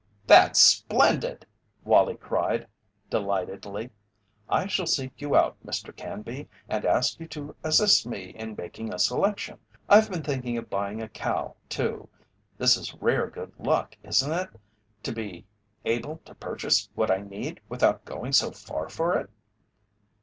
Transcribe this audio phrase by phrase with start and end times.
[0.25, 1.45] "That's splendid!"
[1.83, 2.65] Wallie cried,
[3.11, 3.91] delightedly.
[4.49, 5.95] "I shall seek you out, Mr.
[5.95, 9.59] Canby, and ask you to assist me in making a selection.
[9.87, 12.09] I've been thinking of buying a cow, too
[12.57, 14.49] this is rare good luck, isn't it,
[15.03, 15.45] to be
[15.85, 19.29] able to purchase what I need without going so far for it!"